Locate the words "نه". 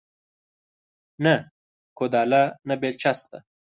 1.23-1.35, 2.67-2.75